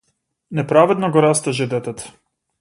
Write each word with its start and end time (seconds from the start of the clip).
Неправедно 0.59 1.11
го 1.17 1.23
растажи 1.27 1.69
детето. 1.75 2.11